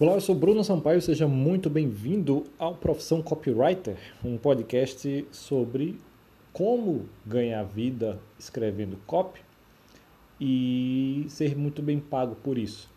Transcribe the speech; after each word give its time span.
Olá, 0.00 0.12
eu 0.12 0.20
sou 0.20 0.32
Bruno 0.32 0.62
Sampaio, 0.62 1.02
seja 1.02 1.26
muito 1.26 1.68
bem-vindo 1.68 2.44
ao 2.56 2.76
Profissão 2.76 3.20
Copywriter, 3.20 3.98
um 4.24 4.38
podcast 4.38 5.26
sobre 5.32 5.98
como 6.52 7.08
ganhar 7.26 7.64
vida 7.64 8.20
escrevendo 8.38 8.96
copy 9.08 9.40
e 10.40 11.26
ser 11.28 11.56
muito 11.56 11.82
bem 11.82 11.98
pago 11.98 12.36
por 12.36 12.56
isso. 12.56 12.88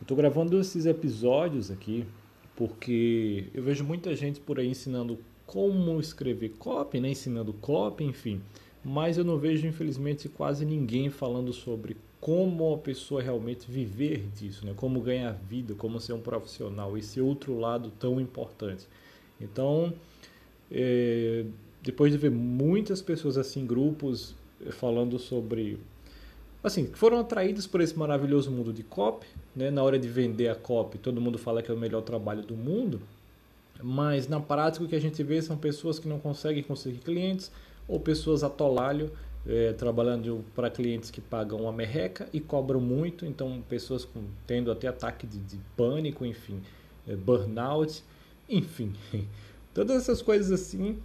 Estou 0.00 0.16
gravando 0.16 0.60
esses 0.60 0.86
episódios 0.86 1.72
aqui 1.72 2.06
porque 2.54 3.48
eu 3.52 3.64
vejo 3.64 3.82
muita 3.82 4.14
gente 4.14 4.38
por 4.38 4.60
aí 4.60 4.68
ensinando 4.68 5.18
como 5.44 5.98
escrever 5.98 6.50
copy, 6.50 7.00
né? 7.00 7.10
ensinando 7.10 7.52
copy, 7.52 8.04
enfim, 8.04 8.40
mas 8.84 9.18
eu 9.18 9.24
não 9.24 9.38
vejo, 9.38 9.66
infelizmente, 9.66 10.28
quase 10.28 10.64
ninguém 10.64 11.10
falando 11.10 11.52
sobre 11.52 11.96
como 12.20 12.74
a 12.74 12.78
pessoa 12.78 13.22
realmente 13.22 13.70
viver 13.70 14.28
disso, 14.34 14.66
né? 14.66 14.72
como 14.76 15.00
ganhar 15.00 15.32
vida, 15.32 15.74
como 15.74 16.00
ser 16.00 16.12
um 16.12 16.20
profissional, 16.20 16.96
esse 16.98 17.20
outro 17.20 17.58
lado 17.58 17.92
tão 17.98 18.20
importante. 18.20 18.86
Então, 19.40 19.92
é, 20.70 21.44
depois 21.82 22.12
de 22.12 22.18
ver 22.18 22.30
muitas 22.30 23.00
pessoas 23.00 23.38
assim, 23.38 23.64
grupos 23.64 24.34
é, 24.66 24.72
falando 24.72 25.18
sobre, 25.18 25.78
assim, 26.62 26.86
que 26.86 26.98
foram 26.98 27.20
atraídas 27.20 27.66
por 27.66 27.80
esse 27.80 27.96
maravilhoso 27.96 28.50
mundo 28.50 28.72
de 28.72 28.82
copy, 28.82 29.26
né? 29.54 29.70
na 29.70 29.82
hora 29.82 29.98
de 29.98 30.08
vender 30.08 30.48
a 30.48 30.56
copy, 30.56 30.98
todo 30.98 31.20
mundo 31.20 31.38
fala 31.38 31.62
que 31.62 31.70
é 31.70 31.74
o 31.74 31.78
melhor 31.78 32.02
trabalho 32.02 32.42
do 32.42 32.56
mundo, 32.56 33.00
mas 33.80 34.26
na 34.26 34.40
prática 34.40 34.84
o 34.84 34.88
que 34.88 34.96
a 34.96 35.00
gente 35.00 35.22
vê 35.22 35.40
são 35.40 35.56
pessoas 35.56 36.00
que 36.00 36.08
não 36.08 36.18
conseguem 36.18 36.64
conseguir 36.64 36.98
clientes 36.98 37.52
ou 37.86 38.00
pessoas 38.00 38.42
atolalho 38.42 39.12
é, 39.46 39.72
trabalhando 39.72 40.44
para 40.54 40.70
clientes 40.70 41.10
que 41.10 41.20
pagam 41.20 41.60
uma 41.60 41.72
merreca 41.72 42.28
e 42.32 42.40
cobram 42.40 42.80
muito, 42.80 43.24
então 43.24 43.62
pessoas 43.68 44.04
com, 44.04 44.24
tendo 44.46 44.70
até 44.70 44.88
ataque 44.88 45.26
de, 45.26 45.38
de 45.38 45.58
pânico, 45.76 46.24
enfim, 46.24 46.60
é, 47.06 47.14
burnout, 47.14 48.02
enfim, 48.48 48.92
todas 49.72 49.96
essas 49.96 50.22
coisas 50.22 50.50
assim 50.50 50.98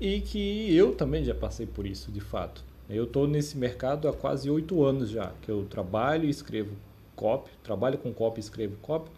e 0.00 0.20
que 0.20 0.74
eu 0.74 0.94
também 0.94 1.24
já 1.24 1.34
passei 1.34 1.66
por 1.66 1.86
isso, 1.86 2.10
de 2.10 2.20
fato. 2.20 2.64
Eu 2.88 3.04
estou 3.04 3.26
nesse 3.26 3.56
mercado 3.56 4.08
há 4.08 4.12
quase 4.12 4.50
oito 4.50 4.84
anos 4.84 5.08
já, 5.08 5.32
que 5.40 5.50
eu 5.50 5.64
trabalho 5.64 6.26
e 6.26 6.30
escrevo 6.30 6.74
copy, 7.16 7.50
trabalho 7.62 7.96
com 7.96 8.12
copy 8.12 8.38
e 8.38 8.40
escrevo 8.40 8.76
copy 8.82 9.10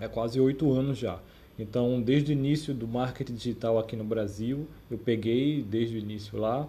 há 0.00 0.08
quase 0.08 0.40
oito 0.40 0.72
anos 0.72 0.96
já. 0.96 1.20
Então, 1.58 2.00
desde 2.00 2.32
o 2.32 2.34
início 2.34 2.74
do 2.74 2.86
marketing 2.86 3.34
digital 3.34 3.78
aqui 3.78 3.96
no 3.96 4.04
Brasil, 4.04 4.66
eu 4.90 4.98
peguei 4.98 5.62
desde 5.62 5.96
o 5.96 5.98
início 5.98 6.38
lá, 6.38 6.68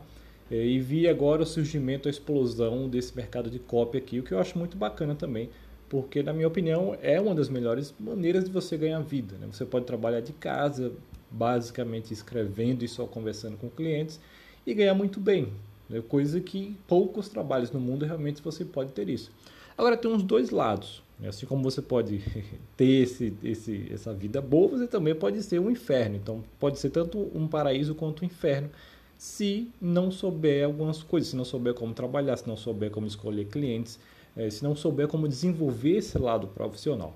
e 0.49 0.79
vi 0.79 1.07
agora 1.07 1.43
o 1.43 1.45
surgimento, 1.45 2.07
a 2.07 2.11
explosão 2.11 2.87
desse 2.87 3.15
mercado 3.15 3.49
de 3.49 3.59
cópia 3.59 3.99
aqui, 3.99 4.19
o 4.19 4.23
que 4.23 4.33
eu 4.33 4.39
acho 4.39 4.57
muito 4.57 4.77
bacana 4.77 5.13
também, 5.13 5.49
porque 5.89 6.23
na 6.23 6.33
minha 6.33 6.47
opinião 6.47 6.97
é 7.01 7.19
uma 7.19 7.35
das 7.35 7.49
melhores 7.49 7.93
maneiras 7.99 8.45
de 8.45 8.51
você 8.51 8.77
ganhar 8.77 8.99
vida. 9.01 9.35
Né? 9.37 9.47
Você 9.51 9.65
pode 9.65 9.85
trabalhar 9.85 10.21
de 10.21 10.33
casa, 10.33 10.93
basicamente 11.29 12.13
escrevendo 12.13 12.83
e 12.83 12.87
só 12.87 13.05
conversando 13.05 13.57
com 13.57 13.69
clientes 13.69 14.19
e 14.65 14.73
ganhar 14.73 14.93
muito 14.93 15.19
bem, 15.19 15.51
né? 15.89 16.01
coisa 16.07 16.39
que 16.39 16.77
poucos 16.87 17.27
trabalhos 17.27 17.71
no 17.71 17.79
mundo 17.79 18.05
realmente 18.05 18.41
você 18.41 18.63
pode 18.63 18.93
ter 18.93 19.09
isso. 19.09 19.31
Agora 19.77 19.97
tem 19.97 20.09
uns 20.09 20.23
dois 20.23 20.49
lados. 20.49 21.03
Né? 21.19 21.29
Assim 21.29 21.45
como 21.45 21.61
você 21.61 21.81
pode 21.81 22.21
ter 22.75 23.03
esse, 23.03 23.33
esse, 23.43 23.87
essa 23.91 24.13
vida 24.13 24.41
boa, 24.41 24.69
você 24.69 24.87
também 24.87 25.13
pode 25.13 25.41
ser 25.43 25.59
um 25.59 25.69
inferno. 25.69 26.15
Então 26.15 26.43
pode 26.59 26.79
ser 26.79 26.89
tanto 26.89 27.29
um 27.35 27.47
paraíso 27.47 27.93
quanto 27.95 28.23
um 28.23 28.25
inferno 28.25 28.69
se 29.17 29.69
não 29.81 30.11
souber 30.11 30.65
algumas 30.65 31.01
coisas, 31.01 31.29
se 31.29 31.35
não 31.35 31.45
souber 31.45 31.73
como 31.73 31.93
trabalhar, 31.93 32.37
se 32.37 32.47
não 32.47 32.55
souber 32.55 32.91
como 32.91 33.07
escolher 33.07 33.45
clientes, 33.45 33.99
é, 34.35 34.49
se 34.49 34.63
não 34.63 34.75
souber 34.75 35.07
como 35.07 35.27
desenvolver 35.27 35.97
esse 35.97 36.17
lado 36.17 36.47
profissional. 36.47 37.15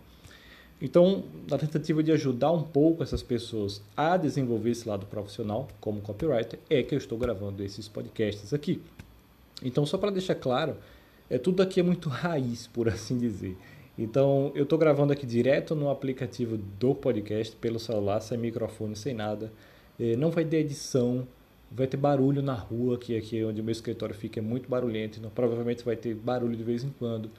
Então, 0.82 1.24
na 1.48 1.60
tentativa 1.60 2.02
de 2.02 2.12
ajudar 2.12 2.52
um 2.52 2.64
pouco 2.64 3.04
essas 3.04 3.22
pessoas 3.22 3.84
a 3.96 4.18
desenvolver 4.18 4.72
esse 4.72 4.90
lado 4.90 5.06
profissional 5.06 5.68
como 5.80 6.02
copywriter, 6.02 6.58
é 6.68 6.82
que 6.82 6.96
eu 6.96 6.98
estou 6.98 7.20
gravando 7.20 7.64
esses 7.64 7.88
podcasts 7.88 8.52
aqui. 8.52 8.82
Então, 9.64 9.86
só 9.86 9.96
para 9.96 10.10
deixar 10.10 10.34
claro, 10.34 10.76
é, 11.30 11.38
tudo 11.38 11.62
aqui 11.62 11.80
é 11.80 11.84
muito 11.84 12.10
raiz, 12.10 12.66
por 12.66 12.90
assim 12.90 13.20
dizer. 13.20 13.56
Então, 13.96 14.52
eu 14.56 14.64
estou 14.64 14.80
gravando 14.80 15.14
aqui 15.14 15.28
direto 15.28 15.76
no 15.76 15.92
aplicativo 15.92 16.58
do 16.58 16.96
podcast, 16.96 17.56
pelo 17.58 17.80
celular, 17.80 18.20
sem 18.20 18.40
microfone, 18.40 18.96
sem 18.96 19.14
nada. 19.14 19.54
É, 20.00 20.16
não 20.16 20.32
vai 20.32 20.44
ter 20.44 20.58
edição, 20.58 21.28
vai 21.72 21.88
ter 21.88 21.98
barulho 21.98 22.42
na 22.42 22.54
rua, 22.54 22.98
que 22.98 23.16
aqui 23.18 23.44
onde 23.44 23.62
o 23.62 23.64
meu 23.64 23.72
escritório 23.72 24.14
fica 24.14 24.40
é 24.40 24.44
muito 24.44 24.70
barulhento, 24.70 25.20
então 25.20 25.32
provavelmente 25.32 25.84
vai 25.86 25.96
ter 25.96 26.14
barulho 26.14 26.56
de 26.56 26.64
vez 26.64 26.84
em 26.84 26.90
quando. 26.90 27.32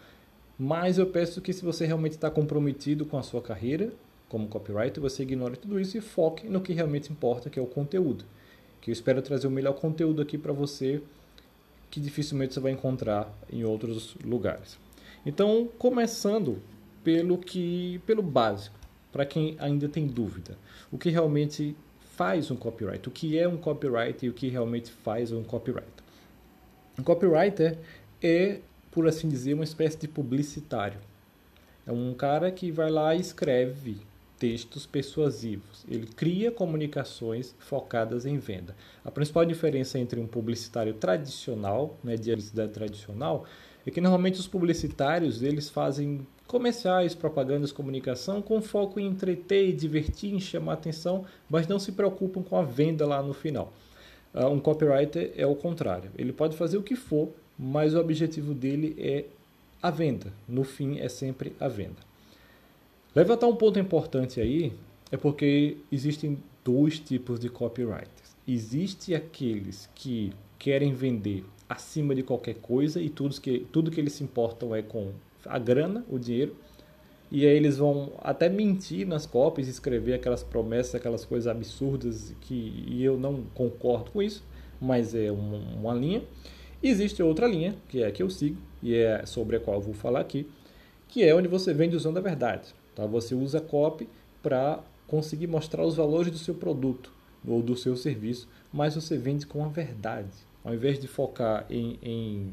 Mas 0.59 0.98
eu 0.98 1.06
peço 1.06 1.41
que 1.41 1.53
se 1.53 1.65
você 1.65 1.84
realmente 1.84 2.12
está 2.12 2.31
comprometido 2.31 3.04
com 3.04 3.19
a 3.19 3.22
sua 3.22 3.43
carreira 3.43 3.93
como 4.28 4.48
copywriter, 4.48 5.03
você 5.03 5.22
ignore 5.22 5.56
tudo 5.56 5.78
isso 5.78 5.98
e 5.98 6.00
foque 6.00 6.48
no 6.48 6.62
que 6.62 6.72
realmente 6.72 7.12
importa, 7.12 7.50
que 7.50 7.59
é 7.59 7.62
o 7.62 7.66
conteúdo. 7.66 8.25
Que 8.81 8.91
eu 8.91 8.93
espero 8.93 9.20
trazer 9.20 9.47
o 9.47 9.50
melhor 9.50 9.75
conteúdo 9.75 10.22
aqui 10.22 10.38
para 10.38 10.53
você, 10.54 11.03
que 11.91 12.00
dificilmente 12.00 12.54
você 12.54 12.60
vai 12.60 12.72
encontrar 12.72 13.31
em 13.53 13.62
outros 13.64 14.16
lugares. 14.25 14.78
Então, 15.26 15.69
começando 15.78 16.62
pelo 17.04 17.37
que 17.37 18.00
pelo 18.06 18.22
básico, 18.22 18.78
para 19.12 19.26
quem 19.26 19.54
ainda 19.59 19.87
tem 19.88 20.06
dúvida, 20.06 20.56
o 20.91 20.97
que 20.97 21.10
realmente 21.10 21.76
faz 22.16 22.50
um 22.50 22.56
copyright, 22.56 23.08
o 23.08 23.10
que 23.10 23.38
é 23.38 23.48
um 23.48 23.56
copyright 23.56 24.24
e 24.24 24.28
o 24.28 24.32
que 24.32 24.48
realmente 24.48 24.90
faz 24.90 25.32
um 25.32 25.42
copyright. 25.42 25.90
Um 26.98 27.02
copywriter 27.02 27.78
é, 28.22 28.60
por 28.90 29.08
assim 29.08 29.28
dizer, 29.28 29.54
uma 29.54 29.64
espécie 29.64 29.98
de 29.98 30.08
publicitário. 30.08 30.98
É 31.86 31.92
um 31.92 32.14
cara 32.14 32.50
que 32.50 32.70
vai 32.70 32.90
lá 32.90 33.14
e 33.14 33.20
escreve 33.20 33.96
textos 34.38 34.86
persuasivos. 34.86 35.84
Ele 35.88 36.06
cria 36.06 36.50
comunicações 36.50 37.54
focadas 37.58 38.26
em 38.26 38.38
venda. 38.38 38.76
A 39.04 39.10
principal 39.10 39.44
diferença 39.44 39.98
entre 39.98 40.20
um 40.20 40.26
publicitário 40.26 40.94
tradicional, 40.94 41.96
né, 42.04 42.16
de 42.16 42.30
publicidade 42.30 42.72
tradicional, 42.72 43.46
é 43.86 43.90
que 43.90 44.00
normalmente 44.00 44.38
os 44.38 44.46
publicitários 44.46 45.42
eles 45.42 45.70
fazem 45.70 46.26
comerciais, 46.47 47.14
propagandas, 47.14 47.72
comunicação 47.72 48.42
com 48.42 48.60
foco 48.60 49.00
em 49.00 49.06
entreter, 49.06 49.75
divertir, 49.75 50.38
chamar 50.41 50.75
atenção, 50.75 51.25
mas 51.48 51.66
não 51.66 51.78
se 51.78 51.92
preocupam 51.92 52.42
com 52.42 52.56
a 52.56 52.62
venda 52.62 53.06
lá 53.06 53.22
no 53.22 53.32
final. 53.32 53.72
Uh, 54.34 54.47
um 54.47 54.60
copywriter 54.60 55.32
é 55.36 55.47
o 55.47 55.54
contrário. 55.54 56.10
Ele 56.16 56.32
pode 56.32 56.56
fazer 56.56 56.76
o 56.76 56.82
que 56.82 56.97
for, 56.97 57.28
mas 57.58 57.94
o 57.94 58.00
objetivo 58.00 58.54
dele 58.54 58.94
é 58.98 59.25
a 59.82 59.91
venda. 59.91 60.32
No 60.48 60.64
fim, 60.64 60.98
é 60.98 61.08
sempre 61.08 61.54
a 61.58 61.69
venda. 61.69 62.12
Levantar 63.14 63.47
um 63.47 63.56
ponto 63.56 63.78
importante 63.78 64.41
aí 64.41 64.72
é 65.10 65.16
porque 65.16 65.76
existem 65.91 66.38
dois 66.64 66.98
tipos 66.98 67.38
de 67.38 67.48
copywriters. 67.50 68.36
Existe 68.48 69.14
aqueles 69.14 69.88
que 69.94 70.32
querem 70.58 70.94
vender 70.94 71.44
acima 71.69 72.14
de 72.14 72.22
qualquer 72.22 72.54
coisa 72.54 73.00
e 73.00 73.10
tudo 73.10 73.38
que, 73.41 73.66
tudo 73.72 73.91
que 73.91 74.00
eles 74.00 74.14
se 74.14 74.25
importam 74.25 74.75
é 74.75 74.81
com 74.81 75.12
a 75.47 75.58
grana, 75.58 76.04
o 76.08 76.19
dinheiro. 76.19 76.56
E 77.30 77.47
aí 77.47 77.56
eles 77.56 77.78
vão 77.78 78.12
até 78.19 78.48
mentir 78.48 79.06
nas 79.06 79.25
cópias, 79.25 79.66
escrever 79.66 80.14
aquelas 80.14 80.42
promessas, 80.42 80.94
aquelas 80.94 81.25
coisas 81.25 81.47
absurdas 81.47 82.34
que 82.42 82.84
e 82.86 83.03
eu 83.03 83.19
não 83.19 83.44
concordo 83.54 84.10
com 84.10 84.22
isso, 84.22 84.44
mas 84.81 85.14
é 85.14 85.31
uma, 85.32 85.56
uma 85.56 85.94
linha. 85.94 86.22
Existe 86.82 87.22
outra 87.22 87.47
linha, 87.47 87.75
que 87.88 88.02
é 88.02 88.06
a 88.06 88.12
que 88.12 88.22
eu 88.22 88.28
sigo, 88.28 88.58
e 88.82 88.94
é 88.94 89.25
sobre 89.25 89.56
a 89.56 89.60
qual 89.60 89.76
eu 89.76 89.81
vou 89.81 89.94
falar 89.94 90.20
aqui, 90.20 90.47
que 91.08 91.22
é 91.22 91.34
onde 91.34 91.48
você 91.48 91.72
vende 91.72 91.97
usando 91.97 92.19
a 92.19 92.20
verdade. 92.20 92.75
Tá? 92.94 93.06
Você 93.06 93.34
usa 93.34 93.60
copy 93.60 94.08
para 94.42 94.81
conseguir 95.06 95.47
mostrar 95.47 95.84
os 95.84 95.97
valores 95.97 96.32
do 96.32 96.38
seu 96.38 96.54
produto 96.54 97.12
ou 97.47 97.62
do 97.62 97.76
seu 97.76 97.97
serviço, 97.97 98.48
mas 98.72 98.94
você 98.94 99.16
vende 99.16 99.47
com 99.47 99.64
a 99.64 99.69
verdade. 99.69 100.31
Ao 100.64 100.75
invés 100.75 100.98
de 100.98 101.08
focar 101.08 101.66
em, 101.70 101.98
em 102.02 102.52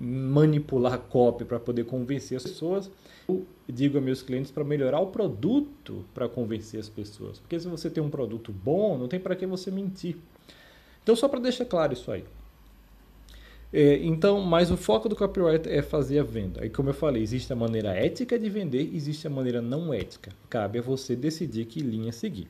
manipular 0.00 0.98
copy 0.98 1.44
para 1.44 1.58
poder 1.58 1.84
convencer 1.84 2.36
as 2.36 2.44
pessoas, 2.44 2.90
eu 3.28 3.44
digo 3.68 3.98
a 3.98 4.00
meus 4.00 4.22
clientes 4.22 4.50
para 4.50 4.64
melhorar 4.64 5.00
o 5.00 5.08
produto 5.08 6.04
para 6.14 6.28
convencer 6.28 6.78
as 6.78 6.88
pessoas. 6.88 7.38
Porque 7.38 7.58
se 7.58 7.66
você 7.66 7.90
tem 7.90 8.02
um 8.02 8.10
produto 8.10 8.52
bom, 8.52 8.96
não 8.96 9.08
tem 9.08 9.18
para 9.18 9.34
que 9.34 9.46
você 9.46 9.70
mentir. 9.70 10.16
Então, 11.02 11.16
só 11.16 11.28
para 11.28 11.40
deixar 11.40 11.64
claro 11.64 11.92
isso 11.92 12.10
aí. 12.10 12.24
É, 13.72 13.96
então, 13.98 14.40
mas 14.40 14.70
o 14.70 14.76
foco 14.76 15.08
do 15.08 15.16
copyright 15.16 15.68
é 15.68 15.82
fazer 15.82 16.18
a 16.18 16.22
venda. 16.22 16.62
Aí, 16.62 16.70
como 16.70 16.88
eu 16.88 16.94
falei, 16.94 17.22
existe 17.22 17.52
a 17.52 17.56
maneira 17.56 17.90
ética 17.90 18.38
de 18.38 18.48
vender, 18.48 18.90
existe 18.94 19.26
a 19.26 19.30
maneira 19.30 19.60
não 19.60 19.92
ética. 19.92 20.32
Cabe 20.48 20.78
a 20.78 20.82
você 20.82 21.14
decidir 21.14 21.66
que 21.66 21.80
linha 21.80 22.12
seguir. 22.12 22.48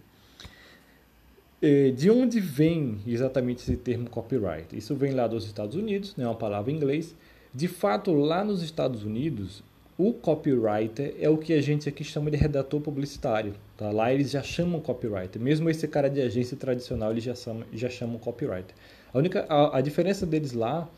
É, 1.61 1.91
de 1.91 2.09
onde 2.09 2.39
vem 2.39 3.01
exatamente 3.05 3.63
esse 3.63 3.77
termo 3.77 4.09
copyright? 4.09 4.77
Isso 4.77 4.95
vem 4.95 5.13
lá 5.13 5.27
dos 5.27 5.45
Estados 5.45 5.75
Unidos, 5.75 6.15
é 6.17 6.21
né, 6.21 6.29
uma 6.29 6.37
palavra 6.37 6.71
em 6.71 6.77
inglês. 6.77 7.17
De 7.55 7.67
fato, 7.67 8.13
lá 8.13 8.45
nos 8.45 8.63
Estados 8.63 9.05
Unidos, 9.05 9.63
o 9.97 10.13
copywriter 10.13 11.15
é 11.19 11.29
o 11.29 11.37
que 11.37 11.53
a 11.53 11.61
gente 11.61 11.89
aqui 11.89 12.05
chama 12.05 12.31
de 12.31 12.37
redator 12.37 12.81
publicitário. 12.81 13.55
Tá? 13.77 13.91
Lá 13.91 14.13
eles 14.13 14.31
já 14.31 14.43
chamam 14.43 14.81
copywriter. 14.81 15.43
Mesmo 15.43 15.69
esse 15.69 15.89
cara 15.89 16.09
de 16.09 16.21
agência 16.21 16.57
tradicional, 16.57 17.11
eles 17.11 17.25
já 17.25 17.35
chamam, 17.35 17.65
já 17.73 17.91
chamam 17.91 18.19
copywriter. 18.19 18.75
A, 19.13 19.19
única, 19.19 19.45
a, 19.49 19.79
a 19.79 19.81
diferença 19.81 20.25
deles 20.25 20.53
lá 20.53 20.89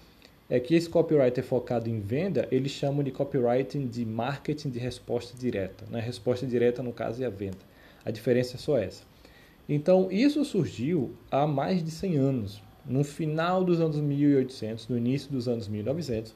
é 0.50 0.58
que 0.58 0.75
esse 0.75 0.88
copywriter 0.88 1.43
focado 1.43 1.88
em 1.88 2.00
venda, 2.00 2.47
eles 2.50 2.73
chamam 2.73 3.02
de 3.02 3.11
copywriting 3.11 3.87
de 3.87 4.05
marketing 4.05 4.69
de 4.69 4.79
resposta 4.79 5.38
direta. 5.38 5.87
Né? 5.88 6.00
Resposta 6.00 6.47
direta, 6.47 6.82
no 6.82 6.93
caso, 6.93 7.23
é 7.23 7.26
a 7.26 7.31
venda. 7.31 7.58
A 8.05 8.11
diferença 8.11 8.56
é 8.56 8.58
só 8.58 8.76
essa. 8.76 9.05
Então, 9.69 10.11
isso 10.11 10.44
surgiu 10.44 11.12
há 11.31 11.47
mais 11.47 11.82
de 11.82 11.91
100 11.93 12.17
anos, 12.19 12.62
no 12.86 13.04
final 13.04 13.64
dos 13.64 13.80
anos 13.80 13.96
1800, 13.96 14.88
no 14.88 14.96
início 14.96 15.30
dos 15.30 15.48
anos 15.48 15.68
1900, 15.68 16.34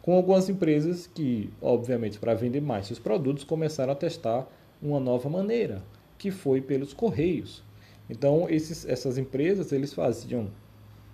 com 0.00 0.14
algumas 0.14 0.48
empresas 0.48 1.06
que, 1.06 1.50
obviamente, 1.60 2.18
para 2.18 2.34
vender 2.34 2.60
mais 2.60 2.86
seus 2.86 2.98
produtos, 2.98 3.44
começaram 3.44 3.92
a 3.92 3.96
testar 3.96 4.48
uma 4.82 4.98
nova 4.98 5.28
maneira, 5.28 5.82
que 6.18 6.30
foi 6.30 6.60
pelos 6.60 6.92
correios. 6.92 7.62
Então, 8.10 8.48
esses, 8.48 8.84
essas 8.84 9.16
empresas 9.16 9.70
eles 9.70 9.94
faziam, 9.94 10.50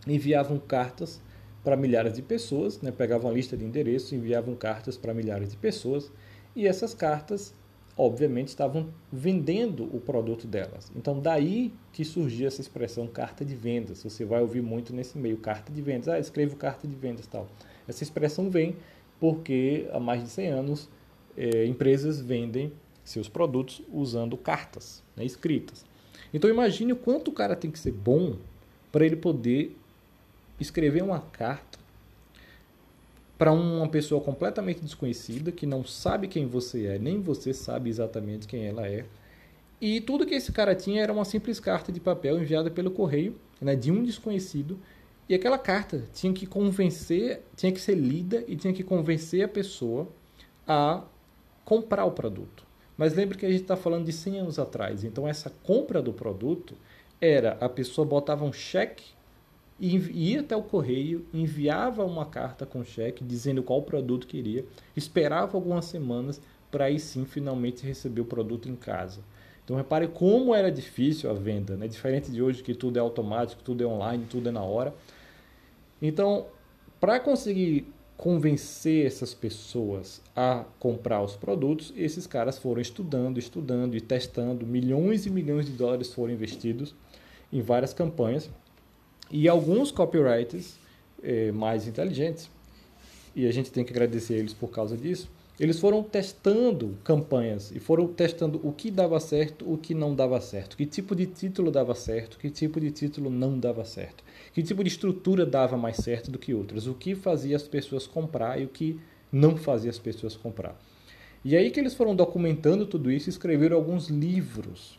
enviavam 0.07 0.59
cartas 0.59 1.21
para 1.63 1.77
milhares 1.77 2.15
de 2.15 2.23
pessoas, 2.23 2.81
né? 2.81 2.91
pegavam 2.91 3.31
a 3.31 3.35
lista 3.35 3.57
de 3.57 3.65
endereços, 3.65 4.13
enviavam 4.13 4.55
cartas 4.55 4.97
para 4.97 5.13
milhares 5.13 5.51
de 5.51 5.57
pessoas, 5.57 6.11
e 6.57 6.67
essas 6.67 6.95
cartas, 6.95 7.55
obviamente, 7.99 8.49
estavam 8.49 8.89
vendendo 9.13 9.85
o 9.95 10.01
produto 10.01 10.47
delas. 10.47 10.91
Então, 10.95 11.19
daí 11.19 11.73
que 11.93 12.05
surgiu 12.05 12.47
essa 12.47 12.61
expressão 12.61 13.09
carta 13.09 13.45
de 13.45 13.57
vendas. 13.57 14.05
Você 14.05 14.25
vai 14.25 14.41
ouvir 14.41 14.63
muito 14.63 14.95
nesse 14.95 15.19
meio, 15.19 15.37
carta 15.37 15.73
de 15.73 15.83
vendas. 15.83 16.07
Ah, 16.07 16.19
escrevo 16.19 16.55
carta 16.55 16.87
de 16.87 16.95
vendas 16.95 17.27
tal. 17.27 17.49
Essa 17.89 18.05
expressão 18.05 18.49
vem 18.49 18.77
porque 19.19 19.89
há 19.93 19.99
mais 19.99 20.23
de 20.23 20.29
100 20.29 20.49
anos 20.49 20.89
eh, 21.37 21.67
empresas 21.67 22.21
vendem 22.21 22.73
seus 23.03 23.29
produtos 23.29 23.83
usando 23.93 24.37
cartas 24.37 25.03
né, 25.17 25.25
escritas. 25.25 25.85
Então 26.33 26.49
imagine 26.49 26.93
o 26.93 26.97
quanto 26.97 27.29
o 27.33 27.35
cara 27.35 27.57
tem 27.57 27.71
que 27.71 27.79
ser 27.79 27.93
bom 27.93 28.37
para 28.93 29.05
ele 29.05 29.17
poder 29.17 29.77
escrever 30.61 31.03
uma 31.03 31.21
carta 31.21 31.79
para 33.39 33.53
uma 33.53 33.89
pessoa 33.89 34.21
completamente 34.21 34.83
desconhecida 34.83 35.53
que 35.53 35.65
não 35.65 35.85
sabe 35.85 36.27
quem 36.27 36.47
você 36.47 36.87
é, 36.87 36.99
nem 36.99 37.23
você 37.23 37.55
sabe 37.55 37.89
exatamente 37.89 38.49
quem 38.49 38.67
ela 38.67 38.87
é. 38.87 39.07
E 39.81 40.01
tudo 40.01 40.27
que 40.27 40.35
esse 40.35 40.51
cara 40.51 40.75
tinha 40.75 41.01
era 41.01 41.13
uma 41.13 41.25
simples 41.25 41.61
carta 41.61 41.93
de 41.93 42.01
papel 42.01 42.41
enviada 42.41 42.69
pelo 42.69 42.91
correio, 42.91 43.39
né, 43.61 43.77
de 43.77 43.93
um 43.93 44.03
desconhecido, 44.03 44.77
e 45.29 45.35
aquela 45.35 45.59
carta 45.59 46.05
tinha 46.13 46.33
que 46.33 46.47
convencer, 46.47 47.43
tinha 47.55 47.71
que 47.71 47.81
ser 47.81 47.95
lida 47.95 48.43
e 48.49 48.57
tinha 48.57 48.73
que 48.73 48.83
convencer 48.83 49.45
a 49.45 49.49
pessoa 49.49 50.09
a 50.67 51.05
comprar 51.65 52.05
o 52.07 52.11
produto. 52.11 52.67
Mas 52.97 53.15
lembre 53.15 53.39
que 53.39 53.47
a 53.47 53.51
gente 53.51 53.63
está 53.63 53.77
falando 53.77 54.07
de 54.07 54.13
100 54.13 54.41
anos 54.41 54.59
atrás. 54.59 55.05
Então, 55.05 55.29
essa 55.29 55.51
compra 55.63 56.03
do 56.03 56.13
produto 56.13 56.75
era 57.21 57.53
a 57.61 57.69
pessoa 57.69 58.05
botava 58.05 58.45
um 58.45 58.53
cheque 58.53 59.05
ia 59.81 60.41
até 60.41 60.57
o 60.57 60.63
correio, 60.63 61.25
enviava 61.33 62.05
uma 62.05 62.27
carta 62.27 62.67
com 62.67 62.85
cheque 62.85 63.23
dizendo 63.23 63.63
qual 63.63 63.83
produto 63.83 64.27
queria, 64.27 64.65
esperava 64.97 65.57
algumas 65.57 65.85
semanas 65.85 66.41
para 66.71 66.87
aí 66.87 66.99
sim 66.99 67.25
finalmente 67.25 67.87
receber 67.87 68.21
o 68.21 68.25
produto 68.25 68.69
em 68.69 68.75
casa. 68.75 69.21
Então 69.65 69.77
repare 69.77 70.09
como 70.09 70.55
era 70.55 70.73
difícil 70.73 71.31
a 71.31 71.35
venda, 71.35 71.77
né? 71.77 71.87
diferente 71.87 72.31
de 72.31 72.43
hoje 72.43 72.63
que 72.63 72.75
tudo 72.75 72.97
é 72.97 73.01
automático, 73.01 73.63
tudo 73.63 73.85
é 73.85 73.87
online, 73.87 74.27
tudo 74.29 74.49
é 74.49 74.53
na 74.53 74.63
hora. 74.63 74.95
Então, 76.01 76.47
para 76.99 77.21
conseguir 77.21 77.87
convencer 78.17 79.07
essas 79.07 79.33
pessoas 79.33 80.21
a 80.35 80.65
comprar 80.81 81.23
os 81.23 81.37
produtos, 81.37 81.93
esses 81.97 82.27
caras 82.27 82.59
foram 82.59 82.81
estudando, 82.81 83.39
estudando 83.39 83.95
e 83.95 84.01
testando. 84.01 84.67
Milhões 84.67 85.25
e 85.25 85.31
milhões 85.31 85.67
de 85.67 85.73
dólares 85.73 86.13
foram 86.13 86.33
investidos 86.33 86.95
em 87.53 87.61
várias 87.61 87.93
campanhas. 87.93 88.51
E 89.31 89.49
alguns 89.49 89.91
copywriters 89.91 90.75
eh, 91.23 91.53
mais 91.53 91.87
inteligentes, 91.87 92.51
e 93.35 93.47
a 93.47 93.53
gente 93.53 93.71
tem 93.71 93.85
que 93.85 93.93
agradecer 93.93 94.35
eles 94.35 94.55
por 94.55 94.69
causa 94.69 94.97
disso, 94.97 95.31
eles 95.61 95.81
foram 95.81 96.05
testando 96.05 96.97
campanhas 97.03 97.73
e 97.73 97.81
foram 97.81 98.07
testando 98.07 98.61
o 98.63 98.73
que 98.73 98.93
dava 98.93 99.19
certo, 99.19 99.71
o 99.71 99.77
que 99.77 99.93
não 99.93 100.15
dava 100.15 100.41
certo, 100.41 100.77
que 100.77 100.87
tipo 100.87 101.17
de 101.17 101.27
título 101.27 101.71
dava 101.71 101.97
certo, 101.97 102.39
que 102.39 102.49
tipo 102.49 102.81
de 102.81 102.93
título 102.93 103.29
não 103.29 103.59
dava 103.59 103.85
certo, 103.85 104.23
que 104.55 104.63
tipo 104.63 104.85
de 104.85 104.89
estrutura 104.89 105.45
dava 105.45 105.77
mais 105.77 105.97
certo 105.97 106.31
do 106.31 106.39
que 106.39 106.55
outras, 106.55 106.87
o 106.87 106.95
que 106.95 107.17
fazia 107.17 107.57
as 107.57 107.65
pessoas 107.65 108.07
comprar 108.07 108.61
e 108.61 108.65
o 108.65 108.69
que 108.69 109.01
não 109.33 109.57
fazia 109.57 109.91
as 109.91 109.99
pessoas 109.99 110.37
comprar. 110.37 110.81
E 111.45 111.57
aí 111.57 111.71
que 111.71 111.81
eles 111.81 111.95
foram 111.95 112.15
documentando 112.15 112.87
tudo 112.87 113.11
isso 113.11 113.29
e 113.29 113.31
escreveram 113.31 113.77
alguns 113.77 114.09
livros. 114.09 114.99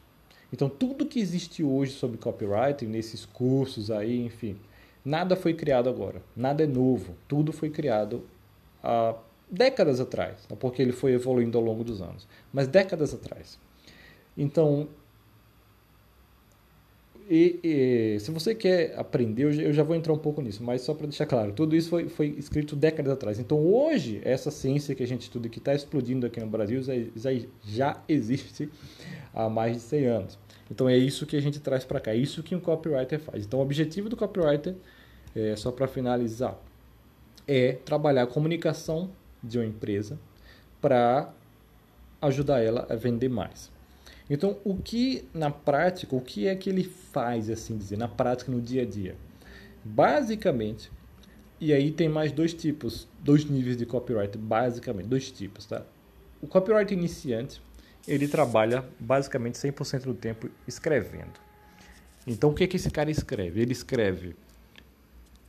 Então, 0.51 0.67
tudo 0.67 1.05
que 1.05 1.19
existe 1.19 1.63
hoje 1.63 1.91
sobre 1.93 2.17
copywriting, 2.17 2.87
nesses 2.87 3.25
cursos 3.25 3.91
aí, 3.91 4.19
enfim, 4.25 4.57
nada 5.05 5.35
foi 5.35 5.53
criado 5.53 5.89
agora, 5.89 6.21
nada 6.35 6.63
é 6.63 6.67
novo, 6.67 7.15
tudo 7.27 7.51
foi 7.51 7.69
criado 7.69 8.23
há 8.83 9.15
décadas 9.49 9.99
atrás, 9.99 10.45
é 10.49 10.55
porque 10.55 10.81
ele 10.81 10.91
foi 10.91 11.13
evoluindo 11.13 11.57
ao 11.57 11.63
longo 11.63 11.83
dos 11.83 12.01
anos, 12.01 12.27
mas 12.51 12.67
décadas 12.67 13.13
atrás. 13.13 13.59
Então, 14.37 14.87
e, 17.29 17.59
e, 17.63 18.19
se 18.19 18.31
você 18.31 18.55
quer 18.55 18.97
aprender, 18.97 19.43
eu 19.43 19.71
já 19.71 19.83
vou 19.83 19.95
entrar 19.95 20.11
um 20.11 20.17
pouco 20.17 20.41
nisso, 20.41 20.63
mas 20.63 20.81
só 20.81 20.95
para 20.95 21.05
deixar 21.05 21.27
claro, 21.27 21.51
tudo 21.51 21.75
isso 21.75 21.89
foi, 21.89 22.09
foi, 22.09 22.27
escrito 22.37 22.75
décadas 22.75 23.13
atrás. 23.13 23.39
Então, 23.39 23.59
hoje, 23.59 24.19
essa 24.23 24.49
ciência 24.49 24.95
que 24.95 25.03
a 25.03 25.07
gente 25.07 25.21
estuda, 25.21 25.47
que 25.47 25.59
está 25.59 25.75
explodindo 25.75 26.25
aqui 26.25 26.39
no 26.39 26.47
Brasil, 26.47 26.81
já, 26.81 26.93
já 27.63 28.03
existe 28.09 28.67
há 29.31 29.47
mais 29.47 29.75
de 29.75 29.81
100 29.83 30.05
anos. 30.07 30.39
Então, 30.71 30.89
é 30.89 30.97
isso 30.97 31.27
que 31.27 31.35
a 31.35 31.41
gente 31.41 31.59
traz 31.59 31.85
para 31.85 31.99
cá, 31.99 32.11
é 32.11 32.17
isso 32.17 32.41
que 32.41 32.55
um 32.55 32.59
copywriter 32.59 33.19
faz. 33.19 33.45
Então, 33.45 33.59
o 33.59 33.61
objetivo 33.61 34.09
do 34.09 34.17
copywriter, 34.17 34.73
é, 35.35 35.55
só 35.55 35.71
para 35.71 35.87
finalizar, 35.87 36.59
é 37.47 37.73
trabalhar 37.85 38.23
a 38.23 38.27
comunicação 38.27 39.11
de 39.43 39.59
uma 39.59 39.65
empresa 39.65 40.19
para 40.81 41.31
ajudar 42.21 42.59
ela 42.59 42.87
a 42.89 42.95
vender 42.95 43.29
mais. 43.29 43.71
Então, 44.29 44.57
o 44.63 44.75
que 44.75 45.27
na 45.33 45.49
prática, 45.49 46.15
o 46.15 46.21
que 46.21 46.47
é 46.47 46.55
que 46.55 46.69
ele 46.69 46.83
faz, 46.83 47.49
assim 47.49 47.77
dizer, 47.77 47.97
na 47.97 48.07
prática, 48.07 48.51
no 48.51 48.61
dia 48.61 48.83
a 48.83 48.85
dia? 48.85 49.15
Basicamente, 49.83 50.91
e 51.59 51.73
aí 51.73 51.91
tem 51.91 52.07
mais 52.07 52.31
dois 52.31 52.53
tipos, 52.53 53.07
dois 53.23 53.45
níveis 53.45 53.75
de 53.75 53.85
copyright, 53.85 54.37
basicamente, 54.37 55.07
dois 55.07 55.31
tipos, 55.31 55.65
tá? 55.65 55.83
O 56.41 56.47
copyright 56.47 56.93
iniciante, 56.93 57.61
ele 58.07 58.27
trabalha 58.27 58.85
basicamente 58.99 59.55
100% 59.55 60.03
do 60.03 60.13
tempo 60.13 60.49
escrevendo. 60.67 61.39
Então, 62.27 62.51
o 62.51 62.53
que 62.53 62.63
é 62.63 62.67
que 62.67 62.75
esse 62.75 62.91
cara 62.91 63.09
escreve? 63.09 63.61
Ele 63.61 63.71
escreve 63.71 64.35